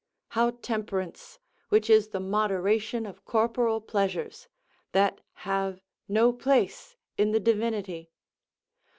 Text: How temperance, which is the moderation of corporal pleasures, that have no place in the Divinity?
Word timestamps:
How 0.29 0.49
temperance, 0.63 1.37
which 1.69 1.87
is 1.87 2.07
the 2.07 2.19
moderation 2.19 3.05
of 3.05 3.23
corporal 3.23 3.79
pleasures, 3.79 4.47
that 4.93 5.21
have 5.45 5.83
no 6.07 6.33
place 6.33 6.95
in 7.19 7.33
the 7.33 7.39
Divinity? 7.39 8.09